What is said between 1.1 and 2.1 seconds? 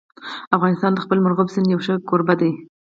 مورغاب سیند یو ښه